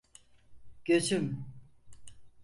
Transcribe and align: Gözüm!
Gözüm! 0.85 1.45